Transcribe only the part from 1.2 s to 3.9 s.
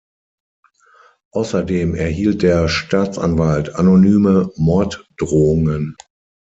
Außerdem erhielt der Staatsanwalt